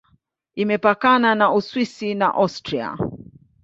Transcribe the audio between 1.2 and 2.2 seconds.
na Uswisi